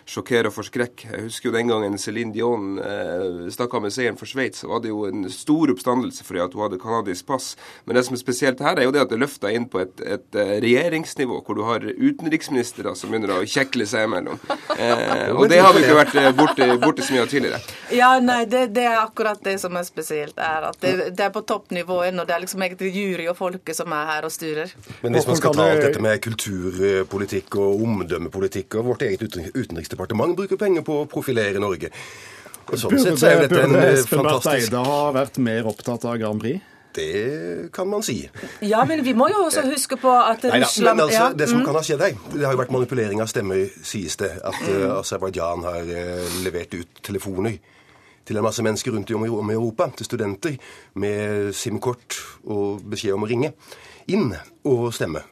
sjokkerer 0.09 0.51
og 0.51 0.55
forskrekk. 0.55 1.05
Jeg 1.09 1.25
husker 1.27 1.49
jo 1.49 1.55
den 1.55 1.71
gangen 1.71 1.99
Céline 2.01 2.33
Dion 2.35 2.77
eh, 2.81 3.49
stakk 3.53 3.73
av 3.77 3.85
med 3.85 3.95
seieren 3.95 4.19
for 4.19 4.29
Sveits, 4.29 4.63
så 4.63 4.71
var 4.71 4.83
det 4.83 4.91
jo 4.91 5.05
en 5.09 5.25
stor 5.31 5.73
oppstandelse 5.73 6.25
fordi 6.27 6.43
at 6.45 6.55
hun 6.55 6.65
hadde 6.65 6.81
canadisk 6.81 7.27
pass. 7.29 7.53
Men 7.85 7.97
det 7.97 8.05
som 8.07 8.17
er 8.17 8.23
spesielt 8.23 8.61
her, 8.63 8.79
er 8.79 8.87
jo 8.87 8.95
det 8.95 9.03
at 9.03 9.13
det 9.13 9.21
løfta 9.21 9.51
inn 9.53 9.67
på 9.71 9.81
et, 9.83 10.03
et 10.05 10.39
eh, 10.39 10.55
regjeringsnivå, 10.63 11.41
hvor 11.45 11.57
du 11.57 11.63
har 11.67 11.85
utenriksministre 11.85 12.95
som 12.97 13.11
begynner 13.11 13.35
å 13.37 13.41
kjekle 13.47 13.87
seg 13.89 14.07
imellom. 14.09 14.39
Eh, 14.81 15.29
og 15.35 15.47
det 15.51 15.59
har 15.61 15.73
vi 15.75 15.83
ikke 15.83 15.97
vært 15.97 16.15
eh, 16.19 16.29
borte, 16.35 16.67
borte 16.81 17.05
så 17.05 17.15
mye 17.15 17.25
av 17.25 17.31
tidligere. 17.31 17.59
Ja, 17.93 18.11
nei, 18.23 18.43
det, 18.49 18.67
det, 18.75 18.85
er 18.87 19.01
akkurat 19.01 19.41
det 19.43 19.57
som 19.61 19.75
er 19.77 19.85
spesielt. 19.87 20.37
er 20.37 20.69
at 20.69 20.79
Det, 20.81 21.11
det 21.17 21.25
er 21.27 21.33
på 21.33 21.43
toppnivå 21.47 22.01
ennå. 22.07 22.25
Det 22.27 22.35
er 22.35 22.43
liksom 22.43 22.63
egentlig 22.65 22.90
jury 22.93 23.27
og 23.31 23.37
folket 23.39 23.77
som 23.77 23.93
er 23.95 24.09
her 24.11 24.27
og 24.27 24.33
styrer. 24.33 24.73
Men 25.01 25.15
hvis 25.17 25.29
man 25.29 25.39
skal 25.39 25.55
ta 25.57 25.69
alt 25.71 25.85
dette 25.85 26.03
med 26.03 26.21
kulturpolitikk 26.23 27.57
og 27.61 27.85
omdømmepolitikk, 27.87 28.79
og 28.79 28.91
vårt 28.93 29.07
eget 29.07 29.25
utenriksdepartement 29.55 30.37
bruker 30.37 30.59
penger 30.61 30.85
på 30.87 31.01
å 31.03 31.09
profilere 31.11 31.61
Norge 31.61 31.91
og 32.71 32.79
sånn 32.79 32.99
sett 33.01 33.19
så 33.19 33.31
er 33.31 33.45
dette 33.45 33.63
en 33.65 33.73
fantastisk 33.73 34.05
Espen 34.05 34.27
Barth 34.27 34.51
Eide 34.53 34.83
har 34.87 35.15
vært 35.15 35.39
mer 35.43 35.67
opptatt 35.71 36.05
av 36.07 36.19
Grand 36.21 36.41
Prix? 36.41 36.67
Det 36.91 37.71
kan 37.71 37.87
man 37.87 38.03
si. 38.03 38.17
Ja, 38.67 38.81
men 38.87 38.99
vi 39.05 39.13
må 39.15 39.29
jo 39.31 39.45
også 39.45 39.63
huske 39.69 39.95
på 39.99 40.11
at 40.11 40.43
Neida, 40.43 40.65
Russland 40.65 40.99
men 40.99 41.05
altså, 41.05 41.27
Det 41.39 41.47
som 41.47 41.61
mm. 41.61 41.65
kan 41.69 41.77
ha 41.77 41.83
skjedd 41.87 42.03
her, 42.03 42.17
det 42.33 42.43
har 42.43 42.55
jo 42.55 42.59
vært 42.59 42.73
manipulering 42.75 43.23
av 43.23 43.29
stemmer, 43.31 43.61
sies 43.87 44.19
det. 44.19 44.31
At 44.43 44.59
uh, 44.67 44.97
Aserbajdsjan 44.97 45.63
har 45.67 45.87
uh, 45.87 46.33
levert 46.43 46.75
ut 46.75 46.99
telefoner 47.07 47.55
til 48.31 48.39
en 48.39 48.47
masse 48.47 48.63
mennesker 48.63 48.95
rundt 48.95 49.11
om 49.11 49.51
i 49.51 49.59
Europa, 49.59 49.91
til 49.97 50.07
studenter, 50.07 50.57
med 50.95 51.51
SIM-kort 51.53 52.17
og 52.47 52.81
beskjed 52.89 53.19
om 53.19 53.27
å 53.27 53.31
ringe 53.31 53.53
inn 54.11 54.31
og 54.67 54.89
stemme. 54.95 55.25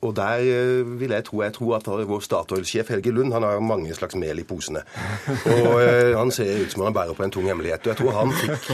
Og 0.00 0.14
der 0.16 0.40
eh, 0.40 1.00
vil 1.00 1.12
jeg 1.12 1.24
tro, 1.26 1.42
jeg 1.44 1.52
tror 1.52 1.74
at 1.76 1.88
vår 2.08 2.22
Statoil-sjef 2.24 2.88
Helge 2.88 3.12
Lund 3.12 3.34
han 3.36 3.44
har 3.44 3.60
mange 3.60 3.92
slags 3.94 4.16
mel 4.16 4.40
i 4.40 4.46
posene. 4.48 4.80
Og 5.28 5.74
uh, 5.76 6.16
han 6.16 6.32
ser 6.32 6.62
ut 6.62 6.72
som 6.72 6.86
han 6.86 6.96
bærer 6.96 7.12
på 7.16 7.26
en 7.26 7.34
tung 7.34 7.48
hemmelighet. 7.48 7.84
Og 7.84 7.92
jeg 7.92 7.98
tror 8.00 8.16
han 8.16 8.32
fikk 8.32 8.70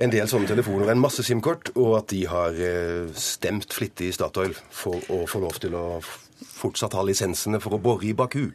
en 0.00 0.14
del 0.14 0.30
sånne 0.32 0.48
telefoner, 0.48 0.94
en 0.94 1.02
masse 1.02 1.24
SIM-kort, 1.26 1.74
og 1.76 1.98
at 1.98 2.08
de 2.14 2.22
har 2.32 2.56
uh, 2.56 3.12
stemt 3.12 3.76
flittig 3.76 4.08
i 4.08 4.16
Statoil 4.16 4.56
for 4.72 5.04
å 5.12 5.26
få 5.28 5.44
lov 5.44 5.60
til 5.60 5.76
å 5.76 6.00
fortsatt 6.56 6.96
ha 6.96 7.04
lisensene 7.04 7.60
for 7.60 7.76
å 7.76 7.82
bore 7.82 8.08
i 8.08 8.16
Baku. 8.16 8.48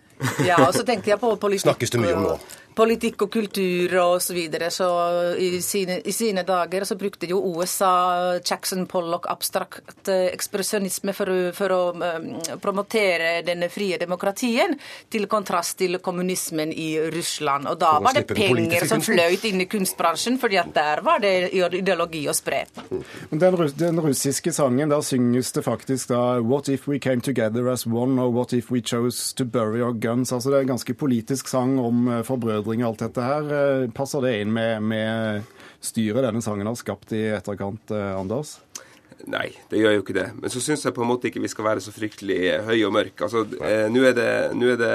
Ja, 0.46 0.62
og 0.68 0.74
så 0.75 0.86
tenkte 0.88 1.13
jeg 1.13 1.22
på 1.22 1.36
politikk. 1.42 1.70
Snakkes 1.70 1.96
det 1.96 2.04
mye 2.04 2.18
om 2.18 2.28
nå 2.32 2.40
politikk 2.75 3.25
og 3.25 3.32
kultur 3.34 3.96
og 4.01 4.22
så 4.24 4.36
videre. 4.36 4.72
Så 4.72 4.88
i 5.40 5.62
sine, 5.63 6.00
i 6.06 6.13
sine 6.16 6.44
dager 6.48 6.86
så 6.88 6.98
brukte 7.00 7.30
jo 7.30 7.42
USA 7.56 8.40
Jackson 8.40 8.86
Pollock 8.90 9.28
abstrakt 9.32 10.10
eh, 10.10 10.30
ekspresjonisme 10.32 11.13
for, 11.16 11.32
for, 11.56 11.75
å 11.75 11.82
um, 11.96 12.30
promotere 12.62 13.42
denne 13.48 13.70
frie 13.72 14.00
demokratien, 14.01 14.78
til 15.12 15.28
kontrast 15.32 15.78
til 15.82 16.00
kommunismen 16.04 16.72
i 16.72 16.94
Russland. 17.13 17.68
Og 17.72 17.80
da 17.82 17.94
var 18.04 18.18
det 18.18 18.25
penger 18.32 18.88
som 18.90 19.04
fløyt 19.04 19.46
inn 19.50 19.63
i 19.63 19.70
kunstbransjen, 19.72 20.40
fordi 20.42 20.60
at 20.62 20.72
der 20.75 21.04
var 21.06 21.22
det 21.24 21.51
ideologi 21.54 22.25
å 22.30 22.36
spre. 22.36 22.63
Den, 23.32 23.60
den 23.78 24.01
russiske 24.04 24.54
sangen, 24.56 24.92
der 24.92 25.04
synges 25.06 25.51
det 25.56 25.66
faktisk 25.68 26.12
da 26.12 26.22
What 26.42 26.70
if 26.70 26.88
we 26.88 27.00
came 27.00 27.22
together 27.22 27.68
as 27.70 27.86
one, 27.86 28.20
or 28.20 28.32
what 28.32 28.54
if 28.54 28.72
we 28.72 28.82
chose 28.82 29.34
to 29.36 29.46
bury 29.46 29.82
our 29.82 29.94
guns? 30.12 30.32
Altså 30.36 30.51
det 30.51 30.60
er 30.60 30.68
en 30.68 30.74
ganske 30.75 30.96
politisk 30.98 31.50
sang 31.51 31.77
om 31.82 32.08
uh, 32.10 32.22
forbrødring 32.27 32.84
og 32.84 32.91
alt 32.91 33.06
dette 33.08 33.25
her. 33.25 33.51
Eh, 33.58 33.89
passer 33.96 34.24
det 34.25 34.36
inn 34.41 34.53
med, 34.56 34.84
med 34.84 35.48
styret 35.82 36.25
denne 36.25 36.44
sangen 36.44 36.70
har 36.70 36.77
skapt 36.80 37.13
i 37.18 37.25
etterkant, 37.38 37.94
eh, 37.96 38.12
Anders? 38.18 38.60
Nei, 39.32 39.51
det 39.70 39.82
gjør 39.82 39.96
jo 39.98 40.03
ikke 40.03 40.15
det. 40.18 40.27
Men 40.41 40.53
så 40.53 40.62
syns 40.63 40.86
jeg 40.86 40.96
på 40.96 41.03
en 41.03 41.10
måte 41.12 41.30
ikke 41.30 41.44
vi 41.44 41.51
skal 41.51 41.68
være 41.68 41.84
så 41.84 41.94
fryktelig 41.94 42.38
eh, 42.50 42.63
høye 42.65 42.88
og 42.88 42.96
mørke. 42.96 43.27
Altså, 43.27 43.44
eh, 43.62 43.86
Nå 43.91 44.03
er 44.08 44.15
det, 44.18 44.27
er 44.51 44.82
det 44.82 44.91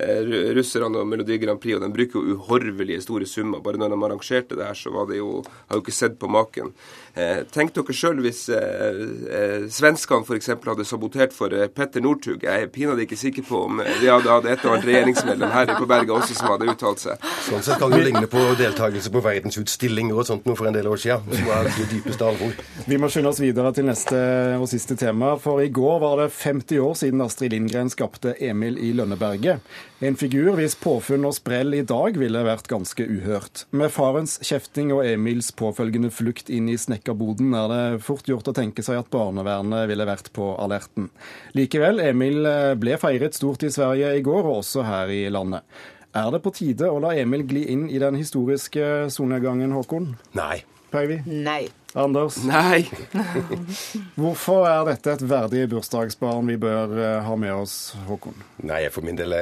eh, 0.00 0.32
russerne 0.56 1.02
og 1.02 1.10
Melodi 1.10 1.38
Grand 1.42 1.60
Prix, 1.60 1.76
og 1.76 1.84
de 1.84 1.92
bruker 1.94 2.18
jo 2.20 2.38
uhorvelige 2.38 3.02
store 3.04 3.28
summer. 3.28 3.62
Bare 3.64 3.80
når 3.80 3.92
de 3.92 4.00
arrangerte 4.08 4.58
det 4.58 4.66
her, 4.66 4.78
så 4.78 4.94
var 4.94 5.10
det 5.10 5.20
jo 5.20 5.42
Har 5.68 5.78
jo 5.78 5.84
ikke 5.84 5.94
sett 5.94 6.18
på 6.18 6.28
maken. 6.30 6.72
Eh, 7.18 7.40
tenk 7.50 7.72
dere 7.74 7.94
sjøl 7.96 8.20
hvis 8.22 8.44
eh, 8.54 9.00
eh, 9.34 9.64
svenskene 9.72 10.22
f.eks. 10.22 10.52
hadde 10.62 10.86
sabotert 10.86 11.34
for 11.34 11.50
Petter 11.74 12.02
Northug. 12.04 12.44
Jeg 12.46 12.66
er 12.66 12.70
pinadø 12.70 13.02
ikke 13.02 13.18
sikker 13.18 13.46
på 13.48 13.64
om 13.66 13.80
de 13.82 14.06
hadde 14.06 14.30
hatt 14.30 14.46
et 14.46 14.62
og 14.62 14.76
annet 14.76 14.86
regjeringsmedlem 14.86 15.54
her 15.54 15.72
på 15.74 15.88
berget 15.90 16.14
også 16.14 16.36
som 16.38 16.52
hadde 16.52 16.70
uttalt 16.70 17.02
seg. 17.02 17.26
Sånn 17.48 17.64
sett 17.66 17.82
kan 17.82 17.90
det 17.90 18.04
ligne 18.06 18.30
på 18.30 18.44
deltakelse 18.60 19.10
på 19.10 19.24
verdensutstillinger 19.24 20.20
og 20.22 20.28
sånt 20.28 20.46
noe 20.46 20.58
for 20.58 20.70
en 20.70 20.76
del 20.76 20.86
år 20.90 21.02
siden. 21.02 21.26
Som 21.34 21.50
var 21.50 21.66
det 21.66 21.88
dypeste 21.90 22.30
alvor. 22.30 22.54
Vi 22.86 23.00
må 23.00 23.10
skynde 23.10 23.32
oss 23.34 23.39
videre 23.42 23.72
til 23.74 23.86
neste 23.88 24.18
og 24.60 24.66
siste 24.70 24.94
tema. 25.00 25.32
For 25.40 25.62
i 25.64 25.70
går 25.72 25.98
var 26.02 26.20
det 26.20 26.28
50 26.34 26.80
år 26.84 26.94
siden 27.00 27.24
Astrid 27.24 27.54
Lindgren 27.54 27.90
skapte 27.92 28.34
Emil 28.40 28.78
i 28.78 28.92
Lønneberget. 28.96 29.64
En 30.04 30.16
figur 30.20 30.54
hvis 30.58 30.76
påfunn 30.80 31.26
og 31.28 31.34
sprell 31.36 31.74
i 31.78 31.82
dag 31.86 32.16
ville 32.20 32.44
vært 32.46 32.70
ganske 32.70 33.04
uhørt. 33.04 33.64
Med 33.76 33.92
farens 33.94 34.38
kjefting 34.46 34.94
og 34.96 35.04
Emils 35.08 35.52
påfølgende 35.56 36.12
flukt 36.14 36.52
inn 36.52 36.70
i 36.72 36.78
snekkerboden 36.80 37.54
er 37.58 37.70
det 37.72 37.84
fort 38.06 38.28
gjort 38.30 38.48
å 38.52 38.56
tenke 38.56 38.84
seg 38.86 39.02
at 39.02 39.12
barnevernet 39.12 39.88
ville 39.90 40.08
vært 40.08 40.32
på 40.36 40.52
alerten. 40.60 41.10
Likevel, 41.58 42.02
Emil 42.10 42.46
ble 42.80 42.98
feiret 43.00 43.36
stort 43.36 43.64
i 43.66 43.72
Sverige 43.72 44.14
i 44.16 44.24
går, 44.26 44.44
og 44.44 44.62
også 44.62 44.86
her 44.88 45.12
i 45.12 45.24
landet. 45.32 45.66
Er 46.10 46.32
det 46.34 46.42
på 46.42 46.50
tide 46.50 46.88
å 46.90 46.98
la 47.02 47.12
Emil 47.14 47.44
gli 47.46 47.68
inn 47.70 47.86
i 47.86 48.00
den 48.02 48.18
historiske 48.18 49.10
solnedgangen, 49.14 49.70
Håkon? 49.76 50.14
Nei. 50.34 50.58
Päivi? 50.90 51.20
Nei. 51.26 51.68
Anders? 51.98 52.38
Nei. 52.46 52.84
Hvorfor 54.20 54.66
er 54.70 54.84
dette 54.90 55.16
et 55.16 55.24
verdig 55.30 55.64
bursdagsbarn 55.72 56.46
vi 56.50 56.58
bør 56.60 56.94
eh, 56.98 57.16
ha 57.26 57.36
med 57.38 57.54
oss, 57.54 57.76
Håkon? 58.08 58.36
Nei, 58.66 58.84
For 58.94 59.06
min 59.06 59.18
del 59.18 59.34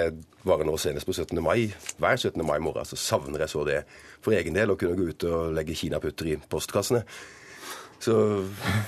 var 0.48 0.60
det 0.60 0.68
nå 0.68 0.76
senest 0.80 1.08
på 1.08 1.16
17. 1.16 1.36
mai. 1.44 1.68
Hver 2.00 2.16
17. 2.16 2.44
mai 2.46 2.58
morgen 2.62 2.88
så 2.88 2.96
savner 2.96 3.44
jeg 3.44 3.52
så 3.52 3.64
det 3.68 3.82
for 4.24 4.36
egen 4.36 4.56
del 4.56 4.72
å 4.72 4.78
kunne 4.80 4.96
gå 4.98 5.10
ut 5.10 5.28
og 5.28 5.52
legge 5.56 5.76
kinaputter 5.76 6.32
i 6.32 6.38
postkassene. 6.50 7.04
Så 7.98 8.14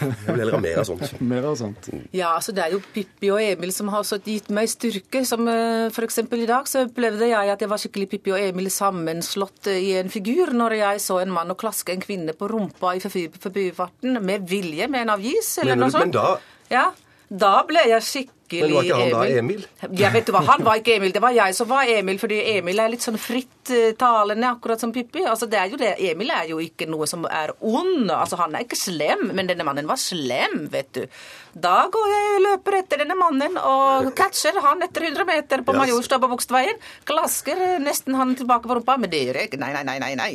jeg 0.01 0.11
vil 0.29 0.39
heller 0.39 0.55
ha 0.55 0.61
mer 0.63 0.81
av 0.83 0.87
sånt. 0.87 1.15
mer 1.33 1.49
av 1.51 1.57
sånt. 1.59 1.91
Ja, 2.15 2.33
altså 2.37 2.55
det 2.55 2.63
er 2.65 2.77
jo 2.77 2.81
Pippi 2.95 3.33
og 3.35 3.43
Emil 3.43 3.73
som 3.75 3.91
har 3.93 4.07
gitt 4.25 4.51
meg 4.55 4.71
styrke. 4.71 5.25
Som 5.27 5.51
eh, 5.51 5.89
f.eks. 5.91 6.21
i 6.23 6.49
dag 6.49 6.71
så 6.71 6.85
opplevde 6.87 7.31
jeg 7.31 7.53
at 7.55 7.65
jeg 7.65 7.73
var 7.73 7.83
skikkelig 7.83 8.11
Pippi 8.15 8.35
og 8.37 8.43
Emil 8.43 8.71
sammenslått 8.73 9.73
i 9.75 9.97
en 10.01 10.13
figur 10.13 10.55
når 10.57 10.79
jeg 10.79 11.05
så 11.05 11.21
en 11.25 11.35
mann 11.35 11.51
og 11.51 11.61
klaske 11.61 11.95
en 11.95 12.03
kvinne 12.03 12.37
på 12.39 12.49
rumpa 12.51 12.95
i 12.97 13.03
forbifarten 13.03 14.21
med 14.25 14.47
vilje, 14.51 14.89
med 14.91 15.07
en 15.07 15.17
avis 15.19 15.57
eller 15.63 15.77
men, 15.77 15.87
noe 15.87 15.95
sånt. 15.95 16.11
Men 16.11 16.17
da... 16.17 16.37
Ja, 16.71 16.91
da 17.31 17.55
ble 17.67 17.89
jeg 17.91 18.07
skikkelig 18.07 18.40
men 18.59 18.75
var 18.75 18.87
ikke 18.89 18.99
han 18.99 19.13
da 19.15 19.41
Emil? 19.41 19.67
Ja, 20.01 20.11
vet 20.15 20.27
du 20.27 20.35
hva, 20.35 20.43
han 20.49 20.65
var 20.67 20.81
ikke 20.81 20.97
Emil. 20.99 21.13
Det 21.15 21.23
var 21.23 21.35
jeg 21.37 21.57
som 21.57 21.69
var 21.71 21.91
Emil, 21.91 22.19
fordi 22.21 22.41
Emil 22.57 22.83
er 22.83 22.91
litt 22.93 23.07
sånn 23.07 23.21
fritt 23.21 23.71
talende, 24.01 24.49
akkurat 24.51 24.83
som 24.83 24.93
Pippi. 24.93 25.23
Altså, 25.29 25.47
det 25.51 25.61
er 25.61 25.71
jo 25.71 25.79
det. 25.81 25.93
Emil 26.11 26.33
er 26.35 26.49
jo 26.51 26.59
ikke 26.63 26.89
noe 26.91 27.07
som 27.11 27.27
er 27.29 27.53
ond. 27.61 28.11
Altså, 28.11 28.39
han 28.41 28.57
er 28.57 28.67
ikke 28.67 28.79
slem, 28.79 29.29
men 29.37 29.51
denne 29.51 29.67
mannen 29.67 29.89
var 29.89 30.01
slem, 30.01 30.65
vet 30.73 30.91
du. 30.97 31.05
Da 31.51 31.89
går 31.91 32.11
jeg 32.13 32.35
og 32.37 32.45
løper 32.45 32.77
etter 32.79 33.01
denne 33.03 33.17
mannen 33.19 33.57
og 33.59 34.11
catcher 34.19 34.59
han 34.63 34.85
etter 34.87 35.09
100 35.09 35.27
meter 35.27 35.65
på 35.67 35.75
Majorstua 35.75 36.21
på 36.23 36.31
Bogstveien. 36.31 36.79
Klasker 37.09 37.63
nesten 37.83 38.15
han 38.19 38.37
tilbake 38.39 38.71
på 38.71 38.79
rumpa, 38.79 38.97
men 39.03 39.11
det 39.11 39.25
gjør 39.25 39.41
jeg 39.41 39.51
ikke. 39.51 39.61
Nei, 39.63 39.73
nei, 39.75 39.83
nei, 39.89 39.99
nei. 40.03 40.13
nei. 40.19 40.31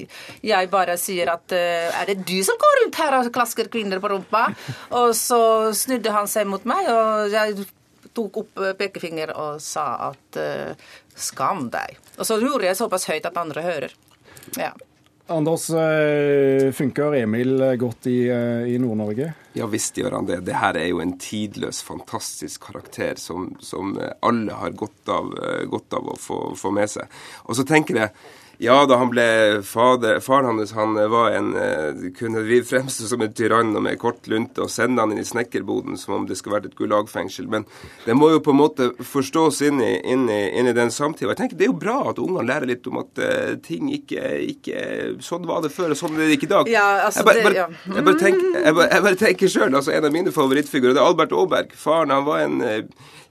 Jeg 0.45 0.71
bare 0.73 0.97
sier 0.99 1.31
at 1.31 1.55
uh, 1.55 2.01
er 2.01 2.11
det 2.11 2.19
du 2.27 2.37
som 2.45 2.59
går 2.59 2.81
rundt 2.81 2.99
her 2.99 3.19
og 3.19 3.31
klasker 3.35 3.71
kvinner 3.71 4.03
på 4.03 4.11
rumpa? 4.11 4.49
Og 4.99 5.15
så 5.17 5.39
snudde 5.75 6.13
han 6.15 6.29
seg 6.31 6.49
mot 6.51 6.67
meg, 6.67 6.91
og 6.91 7.31
jeg 7.33 7.65
tok 8.15 8.41
opp 8.43 8.63
eh, 8.63 8.75
pekefinger 8.79 9.33
og 9.35 9.61
sa 9.63 9.85
at 10.11 10.39
uh, 10.39 10.89
skam 11.15 11.69
deg. 11.73 11.97
Og 12.17 12.27
så 12.27 12.39
gjorde 12.41 12.69
jeg 12.69 12.79
såpass 12.79 13.07
høyt 13.11 13.27
at 13.27 13.39
andre 13.39 13.63
hører. 13.65 13.95
Ja. 14.59 14.73
Anders, 15.31 15.71
eh, 15.73 16.69
funker 16.77 17.15
Emil 17.17 17.57
godt 17.81 18.07
i, 18.11 18.19
i 18.29 18.77
Nord-Norge? 18.77 19.31
Ja 19.57 19.65
visst 19.71 19.97
gjør 19.97 20.19
han 20.19 20.27
det. 20.29 20.43
Det 20.45 20.57
her 20.59 20.77
er 20.77 20.89
jo 20.91 21.01
en 21.01 21.15
tidløs, 21.17 21.79
fantastisk 21.87 22.67
karakter 22.67 23.17
som, 23.17 23.49
som 23.63 23.95
alle 23.97 24.59
har 24.59 24.75
godt 24.77 25.09
av, 25.09 25.31
godt 25.71 25.97
av 25.97 26.11
å 26.13 26.17
få, 26.19 26.39
få, 26.59 26.73
med 26.75 26.91
seg. 26.91 27.09
Og 27.49 27.57
så 27.57 27.65
tenker 27.65 28.03
jeg 28.03 28.13
ja, 28.57 28.77
da 28.85 28.97
han 28.99 29.11
ble 29.11 29.25
fader 29.67 30.19
Faren 30.23 30.45
hans 30.45 30.73
han 30.75 30.95
var 31.11 31.31
en, 31.35 31.55
eh, 31.55 32.11
kunne 32.17 32.41
vi 32.47 32.61
fremstå 32.63 33.09
som 33.09 33.21
en 33.21 33.33
tyrann 33.33 33.75
og 33.75 33.83
med 33.83 33.99
kort 33.99 34.27
lunte 34.31 34.63
og 34.63 34.71
sende 34.71 35.01
han 35.03 35.11
inn 35.11 35.21
i 35.21 35.27
snekkerboden 35.27 35.97
som 35.99 36.15
om 36.19 36.27
det 36.27 36.37
skulle 36.39 36.59
vært 36.59 36.69
et 36.71 36.77
gulagfengsel. 36.77 37.49
Men 37.51 37.65
det 38.05 38.15
må 38.17 38.31
jo 38.31 38.41
på 38.43 38.53
en 38.53 38.61
måte 38.61 38.89
forstås 38.99 39.61
inn 39.67 39.81
i, 39.83 39.91
inn 40.03 40.27
i, 40.31 40.41
inn 40.59 40.69
i 40.71 40.75
den 40.77 40.93
samtida. 40.93 41.33
Jeg 41.33 41.41
tenker 41.41 41.59
Det 41.59 41.67
er 41.67 41.73
jo 41.73 41.79
bra 41.79 41.97
at 42.11 42.21
ungene 42.21 42.45
lærer 42.47 42.69
litt 42.69 42.87
om 42.87 43.01
at 43.01 43.21
uh, 43.21 43.55
ting 43.63 43.89
ikke, 43.93 44.23
ikke 44.45 44.83
Sånn 45.23 45.45
var 45.47 45.61
det 45.63 45.71
før, 45.73 45.93
og 45.93 45.99
sånn 45.99 46.15
er 46.17 46.29
det 46.29 46.37
ikke 46.37 46.47
i 46.47 46.53
dag. 46.53 46.69
Ja, 46.71 46.85
altså 47.07 47.23
jeg, 47.23 47.27
bare, 47.27 47.43
det, 47.43 47.57
ja. 47.57 47.67
jeg, 47.95 48.05
bare 48.07 48.19
tenker, 48.19 48.47
jeg, 48.55 48.75
bare, 48.77 48.87
jeg 48.91 49.05
bare 49.07 49.19
tenker 49.19 49.51
sjøl, 49.51 49.75
altså 49.79 49.93
en 49.95 50.07
av 50.07 50.15
mine 50.15 50.33
favorittfigurer 50.35 50.95
det 50.95 51.01
er 51.01 51.09
Albert 51.09 51.35
Aaberg. 51.35 51.75
Faren 51.79 52.13
han 52.13 52.25
var 52.27 52.43
en 52.45 52.63
uh, 52.63 52.73
Eh, 52.75 52.83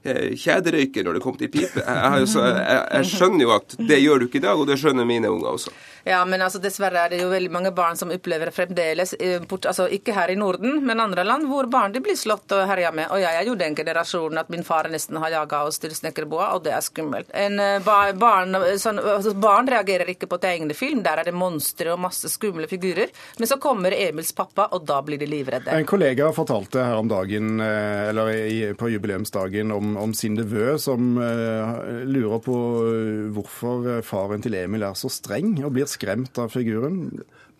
kjederøyker 0.05 1.07
når 1.07 1.19
det 1.19 1.25
kom 1.25 1.37
til 1.41 1.51
pipe. 1.53 1.81
Jeg, 1.81 2.29
jeg, 2.29 2.85
jeg, 2.93 3.11
skjønner 3.11 3.47
jo 3.47 3.57
at 3.57 3.77
det 3.79 4.01
gjør 4.03 4.23
du 4.23 4.29
ikke 4.29 4.41
i 4.43 4.47
dag, 4.47 4.61
og 4.61 4.69
det 4.69 4.79
skjønner 4.81 5.09
mine 5.09 5.33
unger 5.33 5.57
også. 5.57 5.75
Ja, 6.05 6.25
men 6.25 6.43
altså, 6.45 6.61
dessverre 6.61 7.01
er 7.07 7.15
det 7.15 7.23
jo 7.23 7.31
veldig 7.33 7.51
mange 7.53 7.71
barn 7.73 7.97
som 7.97 8.11
opplever 8.13 8.51
fremdeles, 8.53 9.15
eh, 9.17 9.41
altså 9.41 9.87
ikke 9.89 10.13
her 10.13 10.35
i 10.35 10.37
Norden, 10.37 10.83
men 10.85 11.01
andre 11.01 11.25
land, 11.25 11.47
hvor 11.49 11.65
barn 11.73 11.95
de 11.95 12.03
blir 12.05 12.17
slått 12.21 12.53
og 12.53 12.67
herja 12.69 12.91
med. 12.93 13.09
Og 13.15 13.23
jeg 13.23 13.39
er 13.39 13.49
jo 13.49 13.55
den 13.57 13.77
generasjonen 13.79 14.43
at 14.43 14.51
min 14.53 14.67
far 14.67 14.91
nesten 14.93 15.17
har 15.23 15.33
jaga 15.33 15.63
oss 15.65 15.81
til 15.81 15.95
snekkerboa, 15.97 16.51
og 16.59 16.67
det 16.67 16.75
er 16.77 16.85
skummelt. 16.85 17.33
En, 17.33 17.57
eh, 17.61 17.81
barn, 18.21 18.53
sånn, 18.81 19.01
altså, 19.01 19.33
barn 19.33 19.71
reagerer 19.73 20.13
ikke 20.13 20.29
på 20.29 20.41
tegnefilm, 20.43 21.01
der 21.07 21.23
er 21.23 21.31
det 21.31 21.35
monstre 21.35 21.95
og 21.95 22.03
masse 22.05 22.29
skumle 22.29 22.69
figurer. 22.69 23.09
Men 23.39 23.49
så 23.49 23.57
kommer 23.57 23.97
Emils 23.97 24.35
pappa, 24.37 24.69
og 24.77 24.85
da 24.85 25.01
blir 25.01 25.19
de 25.19 25.31
livredde. 25.31 25.73
En 25.73 25.89
kollega 25.89 26.29
fortalte 26.37 26.85
her 26.85 27.01
om 27.01 27.09
dagen, 27.09 27.61
eller 27.65 28.75
på 28.77 28.93
jubileumsdagen 28.93 29.73
om 29.73 29.94
om, 30.01 30.15
sin 30.17 30.37
nevø, 30.39 30.75
som 30.83 31.17
uh, 31.21 32.03
lurer 32.09 32.43
på 32.45 32.57
eh, 32.89 33.25
hvorfor 33.35 34.03
faren 34.07 34.45
til 34.45 34.57
Emil 34.59 34.85
er 34.87 34.99
så 34.99 35.11
streng 35.13 35.57
og 35.65 35.75
blir 35.77 35.91
skremt 35.91 36.39
av 36.41 36.53
figuren. 36.55 37.09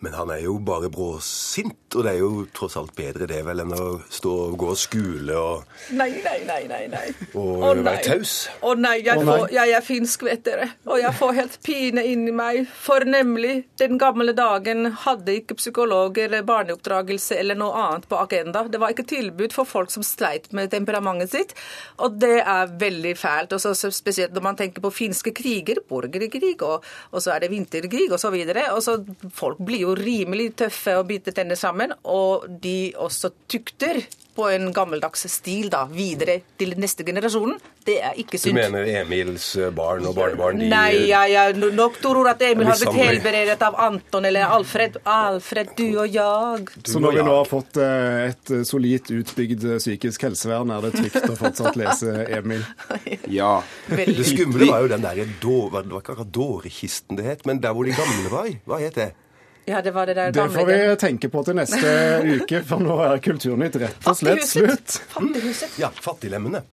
Men 0.03 0.13
han 0.13 0.31
er 0.33 0.41
jo 0.43 0.57
bare 0.59 0.89
bråsint, 0.91 1.95
og 1.95 2.03
det 2.03 2.11
er 2.11 2.19
jo 2.19 2.43
tross 2.53 2.75
alt 2.77 2.91
bedre 2.97 3.27
det 3.29 3.39
vel 3.47 3.63
enn 3.63 3.71
å 3.73 3.85
stå 4.11 4.31
og 4.49 4.57
gå 4.59 4.67
og 4.73 4.79
skule 4.79 5.37
og 5.39 5.93
Nei, 5.95 6.09
nei, 6.25 6.39
nei, 6.47 6.59
nei. 6.67 6.81
nei. 6.91 7.05
Og 7.37 7.63
oh, 7.63 7.71
være 7.79 8.01
taus. 8.03 8.33
Å 8.59 8.71
oh, 8.71 8.75
nei, 8.79 8.97
jeg, 9.05 9.23
får, 9.23 9.45
jeg 9.55 9.73
er 9.77 9.85
finsk, 9.85 10.25
vet 10.27 10.43
dere. 10.45 10.67
Og 10.89 10.99
jeg 10.99 11.15
får 11.15 11.33
helt 11.37 11.57
pine 11.65 12.03
inni 12.09 12.33
meg. 12.35 12.65
For 12.67 13.05
nemlig, 13.07 13.53
den 13.79 13.99
gamle 14.01 14.35
dagen 14.35 14.89
hadde 15.05 15.37
ikke 15.39 15.57
psykolog 15.59 16.17
eller 16.21 16.43
barneoppdragelse 16.47 17.39
eller 17.39 17.59
noe 17.59 17.79
annet 17.85 18.09
på 18.11 18.19
agenda. 18.19 18.65
Det 18.71 18.81
var 18.81 18.93
ikke 18.93 19.07
tilbud 19.09 19.55
for 19.55 19.69
folk 19.69 19.93
som 19.93 20.05
sleit 20.05 20.51
med 20.55 20.73
temperamentet 20.73 21.31
sitt, 21.31 21.55
og 22.01 22.19
det 22.21 22.41
er 22.41 22.75
veldig 22.81 23.15
fælt. 23.19 23.55
Og 23.55 23.63
så 23.63 23.73
Spesielt 23.95 24.33
når 24.35 24.43
man 24.43 24.57
tenker 24.59 24.83
på 24.83 24.91
finske 24.91 25.31
kriger, 25.35 25.79
borgerkrig, 25.87 26.57
og, 26.65 26.83
og 27.13 27.23
så 27.23 27.35
er 27.35 27.45
det 27.45 27.51
vinterkrig 27.53 28.09
osv. 28.09 28.15
Og, 28.15 28.21
så 28.25 28.31
videre, 28.33 28.63
og 28.73 28.81
så 28.81 28.95
folk 29.37 29.59
blir 29.61 29.84
jo 29.84 29.84
rimelig 29.93 30.55
tøffe 30.63 30.97
å 30.97 31.05
bite 31.07 31.33
tenner 31.35 31.59
sammen, 31.59 31.93
og 32.03 32.47
de 32.61 32.93
også 32.97 33.33
tukter 33.51 34.01
på 34.35 34.49
en 34.51 34.73
gammeldags 34.73 35.23
stil 35.31 35.69
da, 35.71 35.85
videre 35.87 36.41
til 36.59 36.75
neste 36.79 37.05
generasjonen. 37.07 37.55
Det 37.85 37.95
er 38.03 38.17
ikke 38.19 38.39
sunt. 38.41 38.51
Du 38.51 38.57
mener 38.57 38.87
Emils 38.99 39.45
eh, 39.55 39.69
barn 39.75 40.07
og 40.09 40.15
barnebarn? 40.17 40.59
De... 40.59 40.67
Nei, 40.71 41.05
ja, 41.07 41.21
ja, 41.29 41.45
nok 41.55 41.99
tror 42.03 42.27
at 42.33 42.41
Emil 42.43 42.67
har 42.67 42.79
blitt 42.81 42.99
helberedet 42.99 43.61
av 43.63 43.77
Anton 43.79 44.27
eller 44.27 44.51
Alfred. 44.57 44.99
Alfred, 45.07 45.71
du 45.77 45.85
og 46.01 46.17
jeg. 46.17 46.67
Så 46.83 46.99
når 46.99 47.19
vi 47.19 47.25
nå 47.29 47.35
har 47.37 47.47
fått 47.47 47.79
eh, 47.79 48.25
et 48.31 48.53
eh, 48.57 48.65
solid 48.67 49.13
utbygd 49.21 49.67
psykisk 49.77 50.27
helsevern, 50.27 50.73
er 50.73 50.89
det 50.89 50.95
trygt 50.97 51.29
å 51.29 51.39
fortsatt 51.39 51.79
lese 51.79 52.17
Emil? 52.39 52.65
Ja. 53.31 53.59
Det 53.87 54.25
skumle 54.27 54.67
var 54.67 54.83
jo 54.83 54.89
den 54.91 55.03
der, 55.03 55.21
det 55.25 55.55
var 55.71 55.85
ikke 55.85 56.15
akkurat 56.15 56.33
dårekisten 56.35 57.17
det 57.19 57.25
het, 57.27 57.45
men 57.47 57.61
der 57.63 57.75
hvor 57.75 57.87
de 57.87 57.95
gamle 57.95 58.31
var. 58.33 58.49
Hva 58.67 58.81
het 58.81 58.99
det? 58.99 59.13
Ja, 59.65 59.81
Det 59.81 59.91
var 59.91 60.05
det 60.05 60.13
der 60.13 60.31
gamle. 60.31 60.53
Det 60.53 60.59
får 60.59 60.65
vi 60.65 60.95
tenke 61.01 61.29
på 61.33 61.41
til 61.47 61.55
neste 61.57 61.93
uke, 62.37 62.61
for 62.69 62.83
nå 62.85 62.99
er 63.01 63.21
Kulturnytt 63.25 63.75
rett 63.81 64.07
og 64.11 64.17
slett 64.19 64.45
slutt. 64.45 64.99
Fattighuset. 65.15 65.79
Ja, 65.81 65.89
Fattiglemmene. 65.89 66.61